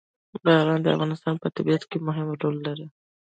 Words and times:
باران 0.45 0.79
د 0.81 0.87
افغانستان 0.95 1.35
په 1.39 1.47
طبیعت 1.55 1.83
کې 1.89 1.97
مهم 2.07 2.27
رول 2.41 2.55
لري. 2.65 2.85